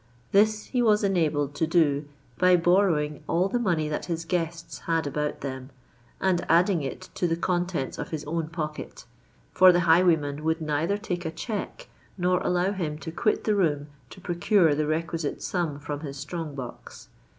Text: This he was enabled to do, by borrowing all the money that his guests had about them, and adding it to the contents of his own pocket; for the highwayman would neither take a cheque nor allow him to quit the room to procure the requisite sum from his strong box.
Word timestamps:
This 0.31 0.65
he 0.65 0.81
was 0.81 1.03
enabled 1.03 1.53
to 1.53 1.67
do, 1.67 2.05
by 2.39 2.55
borrowing 2.55 3.21
all 3.27 3.47
the 3.47 3.59
money 3.59 3.87
that 3.87 4.05
his 4.05 4.25
guests 4.25 4.79
had 4.89 5.05
about 5.05 5.41
them, 5.41 5.69
and 6.19 6.43
adding 6.49 6.81
it 6.81 7.09
to 7.13 7.27
the 7.27 7.35
contents 7.35 7.99
of 7.99 8.09
his 8.09 8.23
own 8.25 8.47
pocket; 8.47 9.05
for 9.53 9.71
the 9.71 9.81
highwayman 9.81 10.43
would 10.43 10.59
neither 10.59 10.97
take 10.97 11.23
a 11.23 11.29
cheque 11.29 11.87
nor 12.17 12.39
allow 12.41 12.71
him 12.71 12.97
to 12.97 13.11
quit 13.11 13.43
the 13.43 13.53
room 13.53 13.89
to 14.09 14.19
procure 14.19 14.73
the 14.73 14.87
requisite 14.87 15.43
sum 15.43 15.77
from 15.77 15.99
his 15.99 16.17
strong 16.17 16.55
box. 16.55 17.09